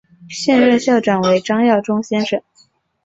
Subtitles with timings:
[0.29, 2.41] 现任校长为张耀忠先生。